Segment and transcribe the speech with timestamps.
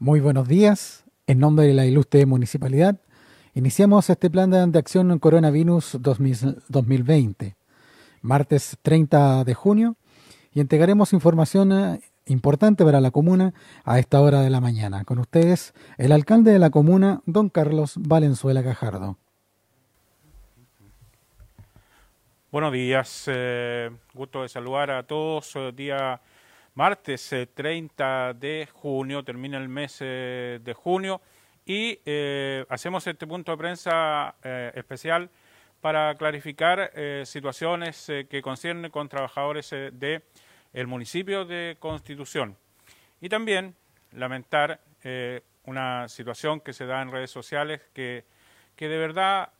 [0.00, 1.04] Muy buenos días.
[1.26, 3.00] En nombre de la ilustre municipalidad,
[3.54, 7.56] iniciamos este plan de acción en coronavirus 2020,
[8.22, 9.96] martes 30 de junio,
[10.52, 15.02] y entregaremos información eh, importante para la comuna a esta hora de la mañana.
[15.04, 19.18] Con ustedes, el alcalde de la comuna, don Carlos Valenzuela Cajardo.
[22.52, 25.56] Buenos días, eh, gusto de saludar a todos.
[25.56, 26.20] Eh, día
[26.78, 31.20] martes 30 eh, de junio, termina el mes eh, de junio
[31.66, 34.36] y eh, hacemos este punto de prensa
[34.74, 35.28] especial
[35.80, 36.92] para clarificar
[37.24, 40.22] situaciones que conciernen con trabajadores del
[40.72, 42.56] el municipio de Constitución.
[43.20, 43.74] Y también
[44.12, 44.80] lamentar
[45.64, 48.24] una situación que se da en redes sociales que,
[48.76, 49.50] que de verdad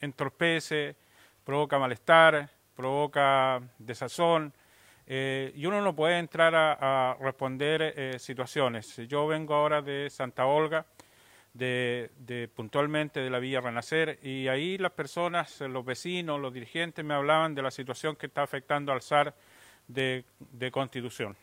[0.00, 0.96] entorpece,
[1.44, 4.52] provoca malestar, provoca desazón,
[5.06, 8.96] eh, y uno no puede entrar a, responder eh, situaciones.
[9.08, 10.86] Yo vengo ahora de Santa Olga,
[11.52, 17.14] de, puntualmente de la Villa Renacer, y ahí las personas, los vecinos, los dirigentes me
[17.14, 19.34] hablaban de la situación que está afectando al SAR
[19.88, 20.24] de,
[20.70, 21.36] Constitución.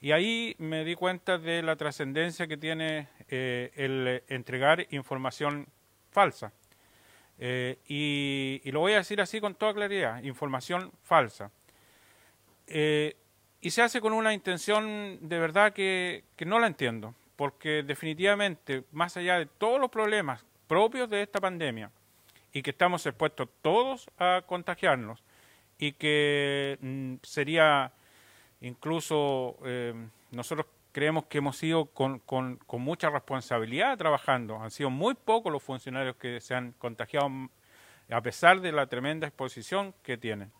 [0.00, 5.66] Y ahí me di cuenta de la trascendencia que tiene eh, el entregar información
[6.10, 6.52] falsa.
[7.38, 11.50] y lo voy a decir así con toda claridad, información falsa.
[12.66, 13.16] Eh,
[13.60, 19.16] y se hace con una intención de verdad que, no la entiendo, porque definitivamente, más
[19.16, 21.90] allá de todos los problemas propios de esta pandemia,
[22.52, 25.22] y que estamos expuestos todos a contagiarnos,
[25.78, 27.92] y que mm, sería
[28.60, 29.94] incluso, eh,
[30.30, 31.60] nosotros creemos que hemos
[31.92, 37.30] con, con, mucha responsabilidad trabajando, han sido muy pocos los funcionarios que se han contagiado
[38.10, 40.52] a pesar de la tremenda exposición que tienen.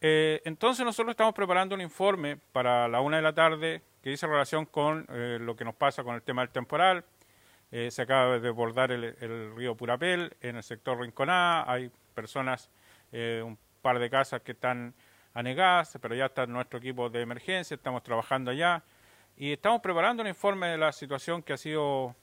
[0.00, 4.26] Eh, entonces nosotros estamos preparando un informe para la una de la tarde que dice
[4.26, 7.04] relación con eh, lo que nos pasa con el tema del temporal.
[7.70, 11.70] Eh, se acaba de desbordar el, río Purapel en el sector Rinconá.
[11.70, 12.70] Hay personas,
[13.12, 14.94] un par de casas que están
[15.34, 18.82] anegadas, pero ya está nuestro equipo de emergencia, estamos trabajando allá.
[19.36, 22.16] Y estamos preparando un informe de la situación que ha sido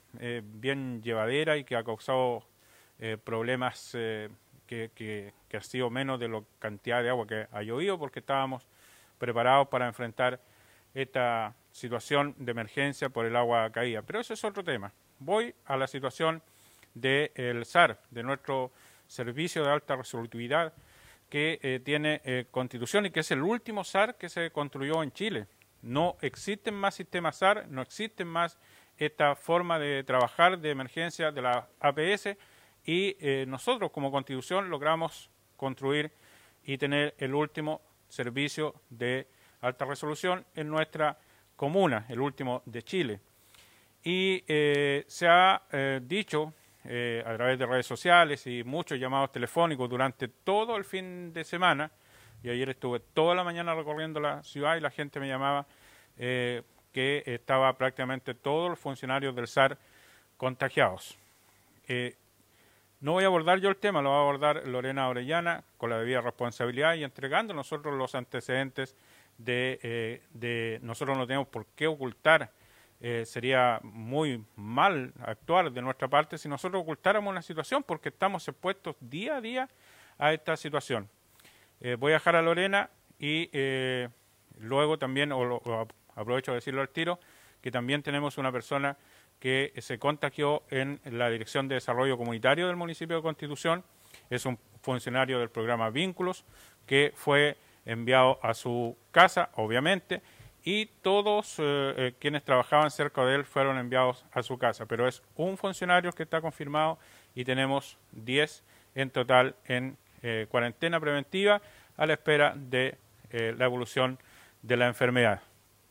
[0.44, 2.44] bien llevadera y que ha causado
[3.24, 3.96] problemas
[4.68, 8.68] que, ha sido menos de la cantidad de agua que ha llovido porque estábamos
[9.18, 10.40] preparados para enfrentar
[10.94, 14.02] esta situación de emergencia por el agua caída.
[14.02, 14.94] Pero eso es otro tema.
[15.20, 16.42] Voy a la situación
[16.94, 18.72] del SAR, de nuestro
[19.08, 20.74] servicio de alta resolutividad
[21.30, 25.12] que eh, tiene eh, constitución y que es el último SAR que se construyó en
[25.12, 25.48] Chile.
[25.82, 28.58] No existen más sistemas SAR, no existen más
[28.98, 32.36] esta forma de trabajar de emergencia de la APS
[32.88, 36.10] y eh, nosotros como constitución logramos construir
[36.64, 39.28] y tener el último servicio de
[39.60, 41.18] alta resolución en nuestra
[41.58, 43.20] comuna, el último de Chile.
[44.04, 46.54] Y eh, se ha eh, dicho
[46.86, 51.92] a través de redes sociales y muchos llamados telefónicos durante todo el fin de semana,
[52.42, 55.68] y ayer estuve toda la mañana recorriendo la ciudad y la gente me llamaba
[56.16, 59.78] que estaba prácticamente todos los funcionarios del SAR
[60.38, 61.18] contagiados.
[63.00, 66.00] No voy a abordar yo el tema, lo va a abordar Lorena Orellana con la
[66.00, 68.96] debida responsabilidad y entregando nosotros los antecedentes
[69.38, 72.52] de, eh, de nosotros no tenemos por qué ocultar.
[73.00, 78.48] Eh, sería muy mal actuar de nuestra parte si nosotros ocultáramos la situación porque estamos
[78.48, 79.70] expuestos día a día
[80.18, 81.08] a esta situación.
[81.80, 83.52] Eh, voy a dejar a Lorena y
[84.60, 87.20] luego también, o, o aprovecho de decirlo al tiro,
[87.62, 88.98] que también tenemos una persona
[89.40, 93.84] que se contagió en la Dirección de Desarrollo Comunitario del municipio de Constitución.
[94.30, 96.46] Es un funcionario del programa Vínculos
[96.86, 100.22] que fue enviado a su casa, obviamente,
[100.64, 104.86] y todos eh, eh, quienes trabajaban cerca de él fueron enviados a su casa.
[104.86, 107.00] Pero es un funcionario que está confirmado
[107.36, 108.64] y tenemos 10
[108.96, 111.62] en total en eh, cuarentena preventiva
[111.96, 112.98] a la espera de
[113.30, 114.18] la evolución
[114.62, 115.42] de la enfermedad.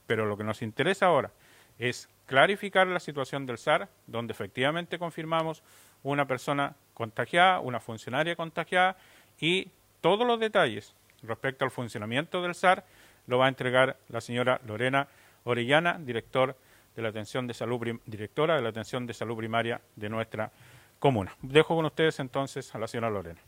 [0.07, 1.31] Pero lo que nos interesa ahora
[1.79, 5.63] es clarificar la situación del SAR, donde efectivamente confirmamos
[6.03, 8.97] una persona contagiada, una funcionaria contagiada
[9.41, 9.71] y
[10.01, 12.85] todos los detalles respecto al funcionamiento del SAR
[13.27, 15.09] lo va a entregar la señora Lorena
[15.45, 20.51] Orellana, de la atención de salud, directora de la atención de salud primaria de nuestra
[20.99, 21.37] comuna.
[21.43, 23.41] Dejo con ustedes entonces a la señora Lorena.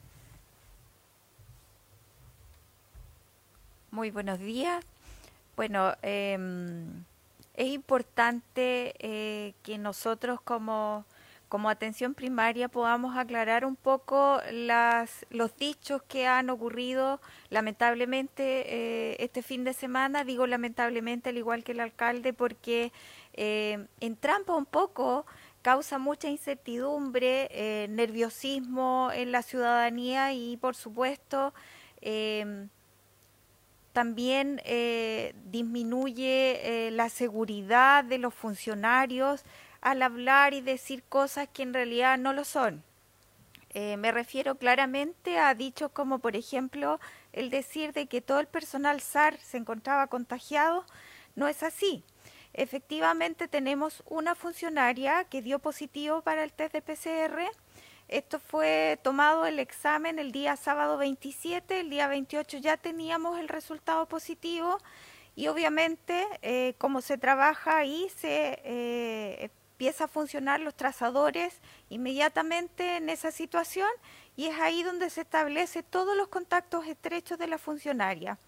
[3.91, 4.85] Muy buenos días.
[5.57, 6.37] Bueno, eh,
[7.59, 11.05] es importante eh, que nosotros como,
[11.49, 17.21] como atención primaria podamos aclarar un poco las, los dichos que han ocurrido
[17.51, 20.23] lamentablemente eh, este fin de semana.
[20.23, 22.93] Digo lamentablemente al igual que el alcalde porque
[23.33, 25.27] eh, entrampa un poco,
[25.61, 31.53] causa mucha incertidumbre, eh, nerviosismo en la ciudadanía y por supuesto
[32.03, 32.69] em,
[33.99, 39.43] también eh, disminuye la seguridad de los funcionarios
[39.81, 42.85] al hablar y decir cosas que en realidad no lo son.
[43.75, 47.01] me refiero claramente a dichos como, por ejemplo,
[47.33, 50.85] el decir de que todo el personal SAR se encontraba contagiado.
[51.35, 52.05] No es así.
[52.55, 57.51] Efectivamente tenemos una funcionaria que dio positivo para el test de PCR.
[58.09, 63.49] Esto fue tomado el examen el día sábado 27, el día 28 ya teníamos el
[63.49, 64.79] resultado positivo
[65.37, 71.61] y obviamente eh, como se trabaja ahí se eh, empieza a funcionar los trazadores
[71.91, 73.91] inmediatamente en esa situación
[74.37, 78.39] y es ahí donde se establece todos los contactos estrechos de la funcionaria.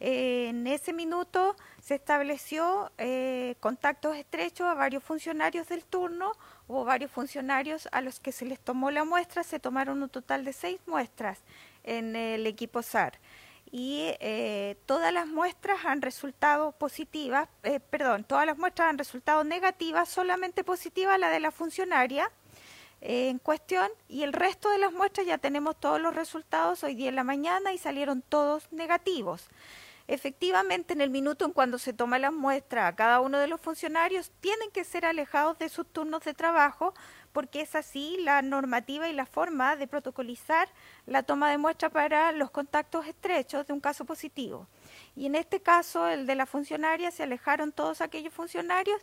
[0.00, 6.32] En ese minuto se estableció eh, contactos estrechos a varios funcionarios del turno,
[6.68, 10.44] hubo varios funcionarios a los que se les tomó la muestra, se tomaron un total
[10.44, 11.40] de seis muestras
[11.84, 13.18] en el equipo SAR
[13.70, 19.44] y eh, todas las muestras han resultado positivas, eh, perdón, todas las muestras han resultado
[19.44, 22.30] negativas, solamente positiva la de la funcionaria
[23.00, 27.08] en cuestión y el resto de las muestras ya tenemos todos los resultados hoy día
[27.08, 29.48] en la mañana y salieron todos negativos.
[30.08, 33.60] Efectivamente, en el minuto en cuando se toma la muestra a cada uno de los
[33.60, 36.94] funcionarios, tienen que ser alejados de sus turnos de trabajo,
[37.32, 40.68] porque es así la normativa y la forma de protocolizar
[41.06, 44.68] la toma de muestra para los contactos estrechos de un caso positivo.
[45.16, 49.02] Y en este caso, el de la funcionaria, se alejaron todos aquellos funcionarios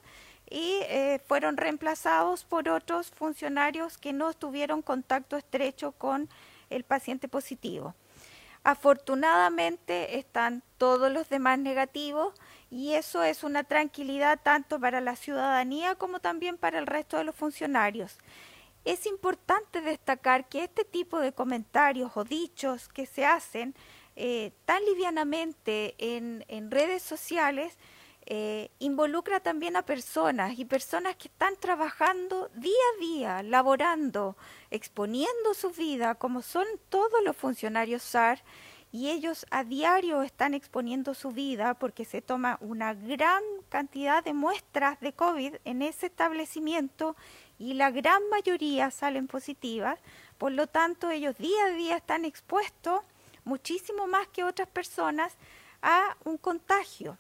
[0.50, 6.30] y eh, fueron reemplazados por otros funcionarios que no tuvieron contacto estrecho con
[6.70, 7.94] el paciente positivo.
[8.64, 12.34] Afortunadamente están todos los demás negativos
[12.72, 17.26] y eso es una tranquilidad tanto para la ciudadanía como también para el resto de
[17.26, 18.18] los funcionarios.
[18.86, 23.76] Es importante destacar que este tipo de comentarios o dichos que se hacen
[24.16, 27.78] eh, tan livianamente en, en redes sociales
[28.26, 34.38] eh, involucra también a personas y personas que están trabajando día a día, laborando,
[34.72, 38.42] exponiendo su vida, como son todos los funcionarios SAR,
[38.94, 44.34] y ellos a diario están exponiendo su vida porque se toma una gran cantidad de
[44.34, 47.16] muestras de COVID en ese establecimiento
[47.58, 50.00] y la gran mayoría salen positivas,
[50.38, 53.02] por lo tanto ellos día a día están expuestos
[53.46, 55.34] muchísimo más que otras personas
[55.82, 57.18] a un contagio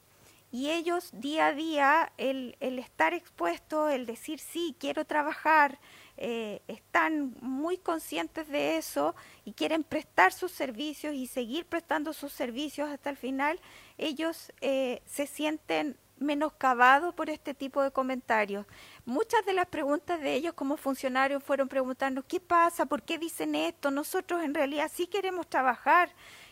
[0.53, 5.79] y ellos día a día, el, el estar expuesto, el decir sí, quiero trabajar,
[6.15, 9.15] eh, están muy conscientes de eso
[9.45, 13.59] y quieren prestar sus servicios y seguir prestando sus servicios hasta el final,
[13.97, 18.67] ellos eh, se sienten menoscabados por este tipo de comentarios.
[19.05, 22.85] Muchas de las preguntas de ellos como funcionarios fueron preguntando, ¿qué pasa?
[22.85, 23.89] ¿Por qué dicen esto?
[23.89, 26.11] Nosotros en realidad sí queremos trabajar,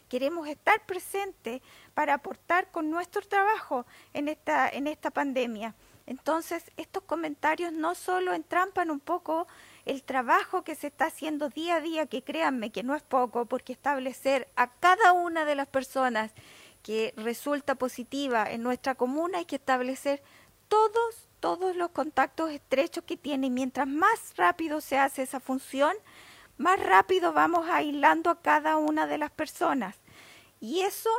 [0.10, 1.62] queremos estar presentes
[1.94, 5.76] para aportar con nuestro trabajo en esta, en esta pandemia.
[6.06, 9.48] Entonces, estos comentarios no solo entrampan un poco
[9.86, 13.46] el trabajo que se está haciendo día a día, que créanme que no es poco,
[13.46, 16.32] porque establecer a cada una de las personas
[16.84, 20.24] que resulta positiva en nuestra comuna hay que establecer
[20.68, 23.50] todos, todos los contactos estrechos que tiene.
[23.50, 25.96] mientras más rápido se hace esa función,
[26.58, 29.98] más rápido vamos aislando a cada una de las personas.
[30.60, 31.10] Y eso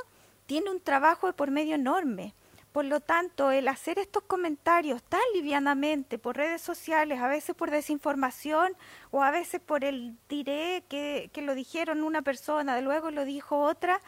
[0.52, 2.34] tiene un trabajo de por medio enorme.
[2.72, 7.70] Por lo tanto, el hacer estos comentarios tan livianamente por redes sociales, a veces por
[7.70, 8.76] desinformación
[9.10, 13.60] o a veces por el diré que, que lo dijeron una persona, luego lo dijo
[13.60, 14.02] otra,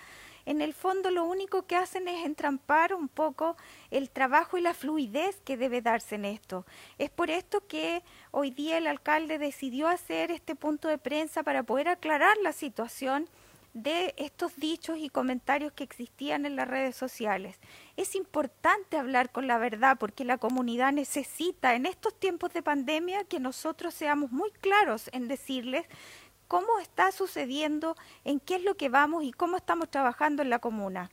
[0.45, 3.57] en el fondo lo único que hacen es entrampar un poco
[3.91, 6.67] el trabajo y la fluidez que debe darse en esto.
[6.99, 11.63] Es por esto que hoy día el alcalde decidió hacer este punto de prensa para
[11.63, 13.31] poder aclarar la situación
[13.75, 17.59] de estos dichos y comentarios que existían en las redes sociales.
[17.97, 23.25] Es importante hablar con la verdad porque la comunidad necesita en estos tiempos de pandemia
[23.25, 25.87] que nosotros seamos muy claros en decirles
[26.47, 30.61] cómo está sucediendo, en qué es lo que vamos y cómo estamos trabajando en la
[30.61, 31.11] comuna.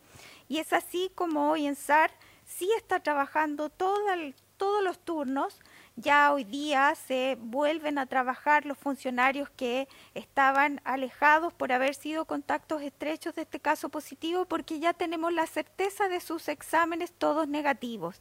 [0.47, 2.11] Y es así como hoy en SAR
[2.45, 4.15] sí está trabajando toda
[4.61, 5.59] todos los turnos,
[5.95, 12.25] ya hoy día se vuelven a trabajar los funcionarios que estaban alejados por haber sido
[12.25, 17.47] contactos estrechos de este caso positivo porque ya tenemos la certeza de sus exámenes todos
[17.47, 18.17] negativos.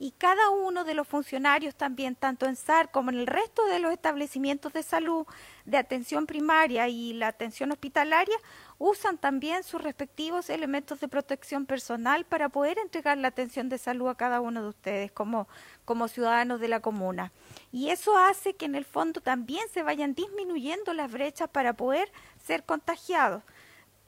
[0.00, 3.78] Y cada uno de los funcionarios también, tanto en SAR como en el resto de
[3.78, 5.26] los establecimientos de salud,
[5.64, 8.36] de atención primaria y la atención hospitalaria,
[8.78, 14.08] usan también sus respectivos elementos de protección personal para poder entregar la atención de salud
[14.08, 15.48] a cada uno de ustedes como,
[15.84, 17.32] como ciudadanos de la comuna.
[17.72, 22.10] Y eso hace que en el fondo también se vayan disminuyendo las brechas para poder
[22.44, 23.42] ser contagiados,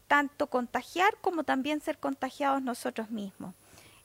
[0.06, 3.54] tanto contagiar como también ser contagiados nosotros mismos.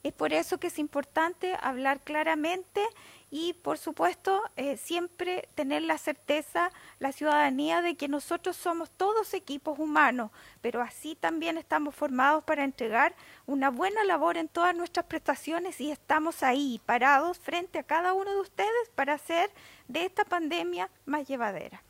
[0.03, 2.81] Es por eso que es importante hablar claramente
[3.29, 9.34] y, por supuesto, eh, siempre tener la certeza, la ciudadanía, de que nosotros somos todos
[9.34, 13.15] equipos humanos, pero así también estamos formados para entregar
[13.46, 18.31] una buena labor en todas nuestras prestaciones y estamos ahí, parados frente a cada uno
[18.31, 19.51] de ustedes para hacer
[19.88, 21.84] de esta pandemia más llevadera.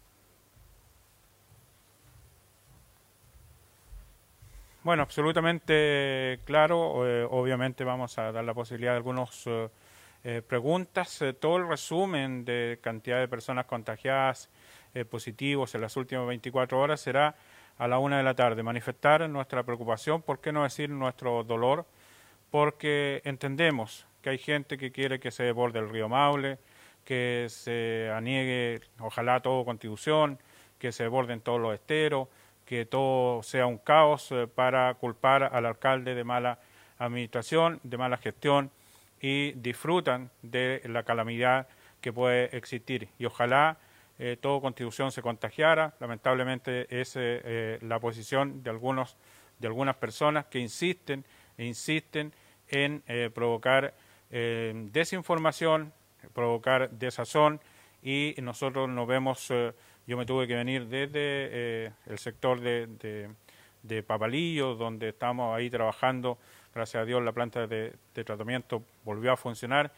[4.84, 7.08] Bueno, absolutamente claro.
[7.08, 9.70] Eh, obviamente vamos a dar la posibilidad de algunas eh,
[10.24, 11.24] eh, preguntas.
[11.40, 14.50] todo el resumen de cantidad de personas contagiadas
[15.10, 17.34] positivos en las últimas 24 horas será
[17.78, 18.62] a la una de la tarde.
[18.62, 21.86] Manifestar nuestra preocupación, por qué no decir nuestro dolor,
[22.50, 26.58] porque entendemos que hay gente que quiere que se desborde el río Maule,
[27.06, 30.40] que se aniegue, ojalá todo constitución,
[30.78, 32.28] que se desborden todos los esteros
[32.72, 36.58] que todo sea un caos eh, para culpar al alcalde de mala
[37.00, 38.72] administración, de mala gestión
[39.20, 41.68] y disfrutan de la calamidad
[42.00, 43.10] que puede existir.
[43.20, 43.78] Y ojalá
[44.20, 45.96] eh, toda constitución se contagiara.
[46.00, 49.18] Lamentablemente es eh, la posición de algunos
[49.60, 51.26] de algunas personas que insisten
[51.58, 52.32] insisten
[52.70, 53.94] en provocar
[54.30, 55.92] desinformación,
[56.34, 57.60] provocar desazón
[58.02, 59.52] y nosotros nos vemos
[60.08, 63.30] yo me tuve que venir desde eh, el sector de,
[63.84, 66.38] de, Papalillo, donde estamos ahí trabajando,
[66.74, 69.92] gracias a Dios la planta de, tratamiento volvió a funcionar,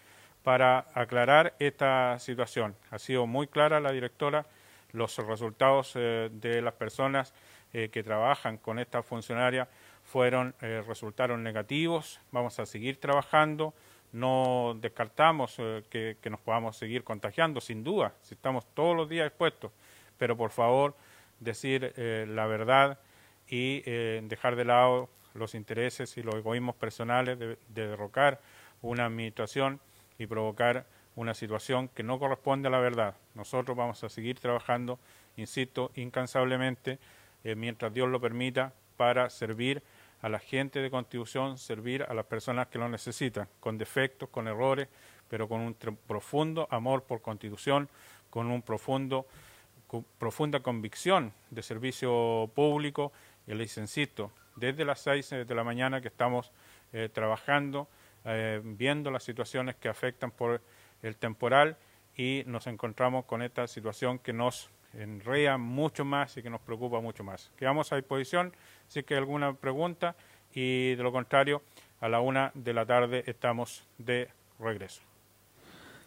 [0.43, 2.75] para aclarar esta situación.
[2.91, 4.45] Ha sido muy clara la directora,
[4.91, 7.33] los resultados eh, de las personas
[7.72, 9.67] eh, que trabajan con esta funcionaria
[10.03, 12.19] fueron resultaron negativos.
[12.31, 13.74] Vamos a seguir trabajando.
[14.13, 15.58] No descartamos
[15.89, 19.72] que, que, nos podamos seguir contagiando, sin duda, si estamos todos los días expuestos
[20.17, 20.96] pero por favor
[21.39, 23.00] decir eh, la verdad
[23.48, 28.39] y eh, dejar de lado los intereses y los egoísmos personales de, derrocar
[28.82, 29.79] una administración
[30.17, 33.15] y provocar una situación que no corresponde a la verdad.
[33.36, 35.00] Nosotros vamos a seguir trabajando,
[35.36, 37.00] insisto, incansablemente,
[37.43, 39.84] eh, mientras Dios lo permita, para servir
[40.24, 44.48] a la gente de Constitución, servir a las personas que lo necesitan, con defectos, con
[44.48, 44.88] errores,
[45.30, 47.89] pero con un profundo amor por Constitución,
[48.30, 49.27] con un profundo
[50.18, 53.12] profunda convicción de servicio público.
[53.46, 56.51] Y les insisto, desde las seis de la mañana que estamos
[56.94, 57.88] eh, trabajando,
[58.24, 60.62] eh, viendo las situaciones que afectan por
[61.01, 61.75] el temporal
[62.15, 67.02] y nos encontramos con esta situación que nos enrea mucho más y que nos preocupa
[67.02, 67.52] mucho más.
[67.58, 68.54] Quedamos a disposición
[68.88, 70.16] si hay alguna pregunta
[70.54, 71.62] y de lo contrario,
[72.00, 75.02] a la una de la tarde estamos de regreso.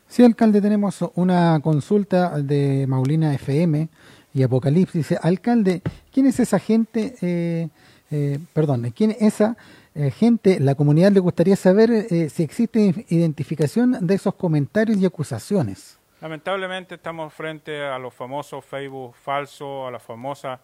[0.09, 3.89] Sí, alcalde, tenemos una consulta de Maulina FM
[4.33, 5.09] y Apocalipsis.
[5.09, 7.17] Dice, alcalde, ¿quién es esa gente?
[7.21, 7.69] Eh,
[8.11, 9.57] eh, perdón, ¿quién es esa
[9.95, 10.61] eh, gente?
[10.61, 15.99] La comunidad le gustaría saber si existe identificación de esos comentarios y acusaciones.
[16.21, 20.61] Lamentablemente estamos frente a los famosos Facebook falsos, a la famosa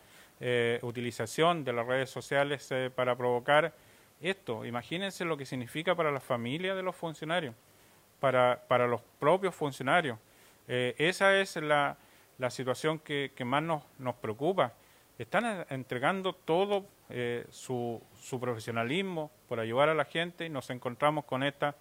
[0.83, 3.73] utilización de las redes sociales para provocar
[4.21, 4.65] esto.
[4.65, 7.55] Imagínense lo que significa para la familia de los funcionarios
[8.23, 10.17] para, para los propios funcionarios.
[10.69, 11.97] Eh, esa es la,
[12.39, 14.75] la situación que, que, más nos, nos preocupa.
[15.19, 21.25] Están entregando todo eh, su, su, profesionalismo por ayudar a la gente y nos encontramos
[21.25, 21.75] con estas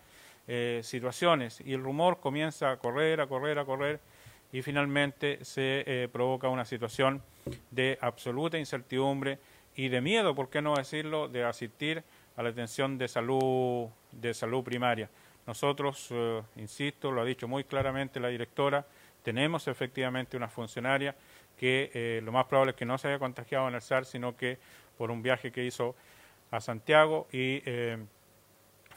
[0.48, 4.00] eh, situaciones y el rumor comienza a correr, a correr, a correr
[4.52, 7.22] y finalmente se provoca una situación
[7.70, 9.40] de absoluta incertidumbre
[9.76, 12.04] y de miedo, por qué no decirlo, de asistir
[12.36, 15.10] a la atención de salud, de salud primaria.
[15.48, 18.86] Nosotros, eh, insisto, lo ha dicho muy claramente la directora,
[19.24, 21.16] tenemos efectivamente una funcionaria
[21.58, 24.36] que eh, lo más probable es que no se haya contagiado en el SAR, sino
[24.36, 24.58] que
[24.98, 25.96] por un viaje que hizo
[26.50, 27.98] a Santiago y eh,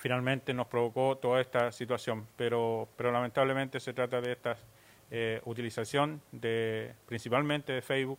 [0.04, 2.26] finalmente nos provocó toda esta situación.
[2.37, 4.58] Pero, pero lamentablemente se trata de esta
[5.46, 8.18] utilización de, principalmente de Facebook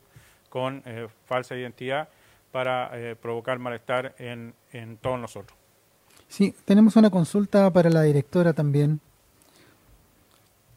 [0.49, 0.81] con
[1.25, 2.07] falsa identidad
[2.51, 2.89] para
[3.21, 5.55] provocar malestar en, en todos nosotros.
[6.27, 8.99] Sí, tenemos una consulta para la directora también.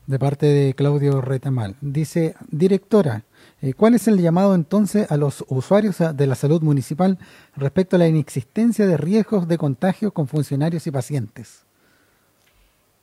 [0.09, 1.77] De parte de Claudio Retamal.
[1.83, 3.25] Dice, directora,
[3.61, 7.19] eh, ¿cuál es el llamado entonces a los usuarios de la salud municipal
[7.55, 11.63] respecto a la inexistencia de riesgos de contagio con funcionarios y pacientes?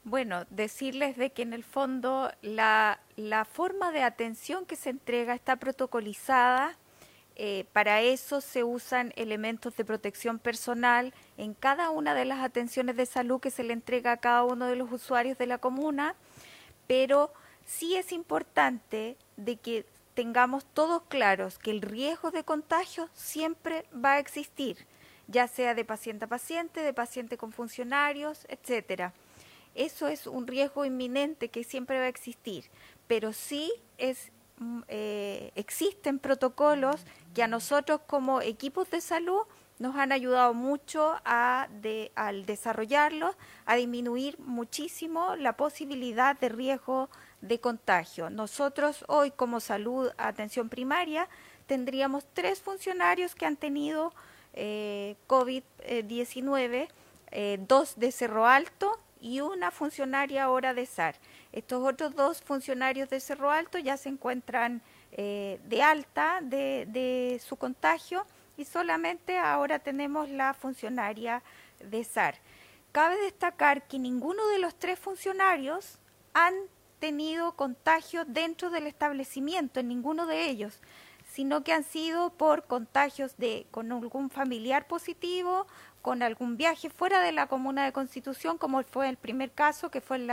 [0.04, 5.36] Bueno, decirles de que en el fondo la, la forma de atención que se entrega
[5.36, 6.76] está protocolizada.
[7.38, 12.96] Eh, para eso se usan elementos de protección personal en cada una de las atenciones
[12.96, 16.16] de salud que se le entrega a cada uno de los usuarios de la comuna,
[16.88, 17.32] pero
[17.66, 24.14] sí es importante de que tengamos todos claros que el riesgo de contagio siempre va
[24.14, 24.88] a existir,
[25.28, 29.14] ya sea de paciente a paciente, de paciente con funcionarios, etcétera.
[29.76, 32.66] Eso es un riesgo inminente que siempre va a existir,
[33.08, 39.42] pero sí es mm, eh, existen protocolos que a nosotros como equipos de salud
[39.80, 47.10] nos han ayudado mucho a de, al desarrollarlos, a disminuir muchísimo la posibilidad de riesgo
[47.42, 48.30] de contagio.
[48.30, 51.28] Nosotros hoy como salud, atención primaria,
[51.68, 54.14] tendríamos tres funcionarios que han tenido
[54.54, 56.88] eh, COVID-19,
[57.32, 61.16] eh, dos de Cerro Alto y una funcionaria ahora de SAR.
[61.52, 67.42] Estos otros dos funcionarios de Cerro Alto ya se encuentran eh, de alta de, de
[67.44, 68.26] su contagio
[68.58, 71.44] y solamente ahora tenemos la funcionaria
[71.80, 72.36] de SAR.
[72.92, 76.00] Cabe destacar que ninguno de los tres funcionarios
[76.34, 76.54] han
[77.00, 80.80] tenido contagio dentro del establecimiento, en ninguno de ellos,
[81.32, 85.68] sino que han sido por contagios de con algún familiar positivo,
[86.02, 90.02] con algún viaje fuera de la comuna de Constitución, como fue el primer caso, que
[90.02, 90.32] fue el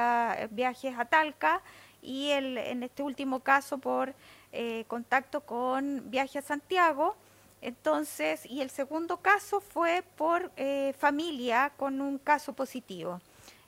[0.51, 1.63] viaje a Talca,
[2.03, 4.15] y el, en este último caso por
[4.53, 7.17] eh, contacto con viaje a Santiago.
[7.63, 13.21] Entonces, y el segundo caso fue por eh, familia con un caso positivo.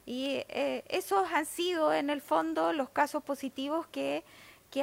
[0.04, 4.24] Y eh, esos han sido en el fondo los casos positivos que,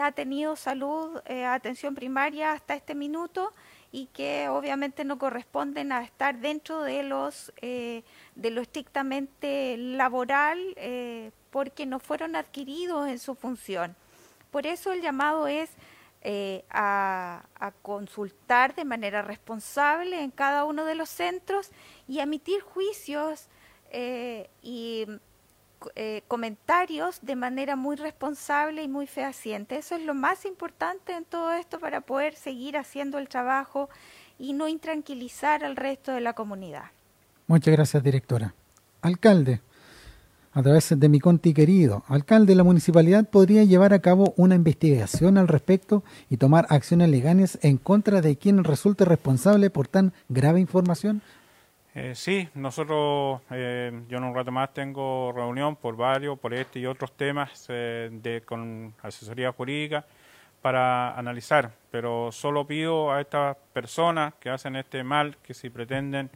[0.02, 3.52] ha tenido salud, eh, atención primaria hasta este minuto
[3.92, 8.04] y que obviamente no corresponden a estar dentro de los de
[8.52, 10.78] lo estrictamente laboral
[11.50, 13.98] porque no fueron adquiridos en su función.
[14.50, 15.70] Por eso el llamado es
[16.70, 21.72] a, a, consultar de manera responsable en cada uno de los centros
[22.08, 23.48] y emitir juicios
[23.92, 25.08] eh, y
[25.96, 29.78] eh, comentarios de manera muy responsable y muy fehaciente.
[29.78, 33.90] Eso es lo más importante en todo esto para poder seguir haciendo el trabajo
[34.38, 36.92] y no intranquilizar al resto de la comunidad.
[37.48, 38.54] Muchas gracias, directora.
[39.02, 39.62] Alcalde,
[40.54, 45.38] a través de mi conti querido, alcalde, la municipalidad podría llevar a cabo una investigación
[45.38, 50.60] al respecto y tomar acciones legales en contra de quien resulte responsable por tan grave
[50.60, 51.22] información.
[51.94, 56.80] Eh, sí, nosotros, eh, yo en un rato más tengo reunión por varios, por este
[56.80, 60.06] y otros temas eh, de, con asesoría jurídica
[60.62, 66.30] para analizar, pero solo pido a estas personas que hacen este mal, que si pretenden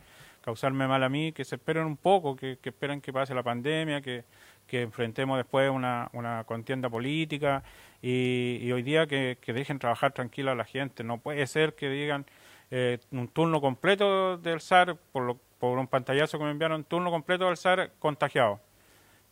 [0.45, 3.99] causarme mal a mí, que se esperen un poco, que, esperen que pase la pandemia,
[4.01, 4.23] que,
[4.69, 7.63] enfrentemos después una, una contienda política
[7.99, 11.03] y, hoy día que, que, dejen trabajar tranquila a la gente.
[11.03, 12.27] No puede ser que digan
[12.69, 16.83] eh, un turno completo del SAR, por, lo, por un pantallazo que me enviaron, un
[16.83, 18.59] turno completo del SAR contagiado.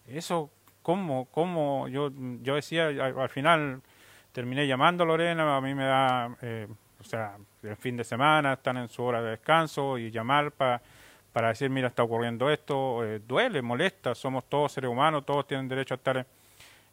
[0.08, 0.50] Eso,
[0.82, 1.26] ¿cómo?
[1.26, 1.88] ¿Cómo?
[1.90, 2.10] Yo,
[2.42, 3.84] yo decía, al final
[4.32, 6.68] terminé llamando a Lorena, a mí me da, eh,
[7.00, 10.82] o sea, el fin de semana, están en su hora de descanso y llamar para
[11.34, 15.68] para decir, mira, está ocurriendo esto, eh, duele, molesta, somos todos seres humanos, todos tienen
[15.68, 16.28] derecho a estar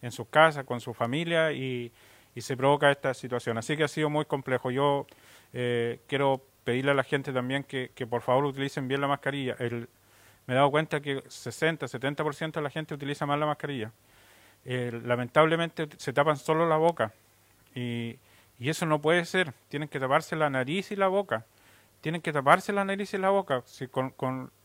[0.00, 1.92] en, sus casas, con su familia y,
[2.35, 3.59] y se provoca esta situación.
[3.59, 4.70] Así que ha sido muy complejo.
[4.70, 5.07] Yo
[5.53, 9.57] eh, quiero pedirle a la gente también que, por favor utilicen bien la mascarilla.
[9.59, 9.90] El,
[10.46, 13.92] me he dado cuenta que 60, 70% de la gente utiliza mal la mascarilla.
[14.64, 17.12] lamentablemente se tapan solo la boca
[17.74, 18.18] y,
[18.59, 19.53] y eso no puede ser.
[19.68, 21.44] Tienen que taparse la nariz y la boca.
[22.01, 23.63] Tienen que taparse la nariz y la boca.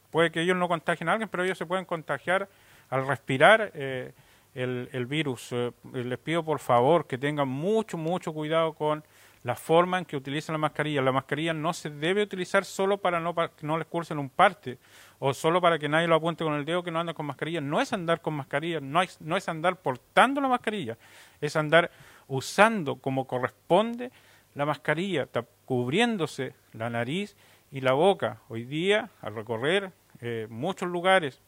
[0.10, 2.48] Puede que ellos no contagien a alguien, pero ellos se pueden contagiar
[2.90, 4.14] al respirar eh,
[4.54, 5.50] el, virus.
[5.52, 9.04] Eh, les pido por favor que tengan mucho, mucho cuidado con
[9.44, 11.02] la forma en que utilizan la mascarilla.
[11.02, 14.80] La mascarilla no se debe utilizar solo para, no, que no les cursen un parte
[15.20, 17.62] o solo para que nadie lo apunte con el dedo que no anda con mascarilla.
[17.62, 20.98] No es andar con mascarilla, no es, no es andar portando la mascarilla,
[21.42, 21.92] es andar
[22.28, 24.12] usando como corresponde
[24.56, 25.28] la mascarilla,
[25.66, 27.36] cubriéndose la nariz
[27.72, 28.40] y la boca.
[28.48, 29.92] Hoy día, al recorrer
[30.22, 31.40] eh, muchos lugares,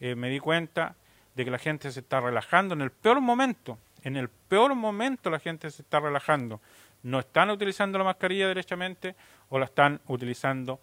[0.00, 0.96] eh, me di cuenta
[1.34, 3.78] de que la gente se está relajando en el peor momento.
[4.02, 6.60] En el peor momento la gente se está relajando
[7.02, 9.14] no están utilizando la mascarilla derechamente
[9.48, 10.80] o la están utilizando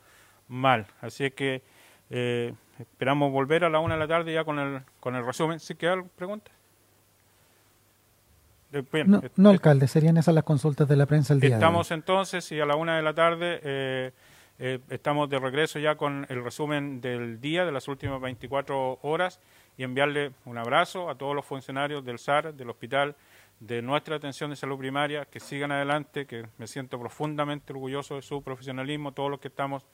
[0.47, 0.87] mal.
[1.01, 1.61] Así que
[2.09, 5.59] eh, esperamos volver a la una de la tarde ya con el, con el resumen.
[5.59, 6.53] ¿Sí quedan preguntas?
[9.37, 12.65] No, alcalde, serían esas las consultas de la prensa el día Estamos entonces y a
[12.65, 14.13] la una de la tarde
[14.89, 19.39] estamos de regreso ya con el resumen del día, de las últimas 24 horas
[19.77, 23.15] y enviarle un abrazo a todos los funcionarios del SAR, del hospital,
[23.59, 28.21] de nuestra atención de salud primaria, que sigan adelante, que me siento profundamente orgulloso de
[28.21, 29.85] su profesionalismo, todos los que estamos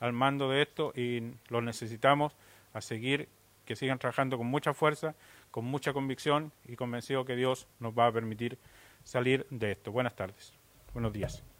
[0.00, 2.36] al mando de esto y los necesitamos
[2.72, 3.28] a seguir,
[3.64, 5.14] que sigan trabajando con mucha fuerza,
[5.50, 8.58] con mucha convicción y convencido que Dios nos va a permitir
[9.04, 9.92] salir de esto.
[9.92, 10.52] Buenas tardes,
[10.92, 11.51] buenos días.